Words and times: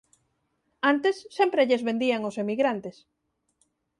Antes, 0.91 1.15
sempre 1.37 1.67
lles 1.67 1.85
vendían 1.89 2.25
ós 2.29 2.35
emigrantes. 2.43 2.95